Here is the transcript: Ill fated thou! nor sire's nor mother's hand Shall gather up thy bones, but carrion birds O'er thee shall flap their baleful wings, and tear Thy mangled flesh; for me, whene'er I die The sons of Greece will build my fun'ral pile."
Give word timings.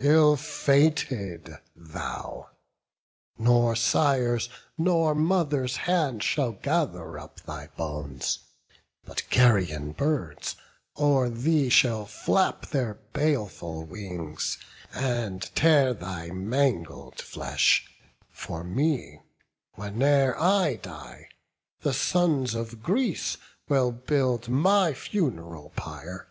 Ill 0.00 0.34
fated 0.34 1.58
thou! 1.76 2.48
nor 3.38 3.76
sire's 3.76 4.48
nor 4.76 5.14
mother's 5.14 5.76
hand 5.76 6.24
Shall 6.24 6.50
gather 6.60 7.16
up 7.20 7.38
thy 7.42 7.68
bones, 7.76 8.40
but 9.04 9.22
carrion 9.30 9.92
birds 9.92 10.56
O'er 10.98 11.28
thee 11.28 11.68
shall 11.68 12.04
flap 12.04 12.66
their 12.66 12.94
baleful 13.12 13.84
wings, 13.84 14.58
and 14.92 15.42
tear 15.54 15.94
Thy 15.94 16.30
mangled 16.32 17.20
flesh; 17.20 17.86
for 18.32 18.64
me, 18.64 19.20
whene'er 19.76 20.36
I 20.36 20.80
die 20.82 21.28
The 21.82 21.94
sons 21.94 22.56
of 22.56 22.82
Greece 22.82 23.36
will 23.68 23.92
build 23.92 24.48
my 24.48 24.94
fun'ral 24.94 25.70
pile." 25.76 26.26